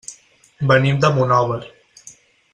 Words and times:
Venim 0.71 0.97
de 1.03 1.13
Monòver. 1.19 1.61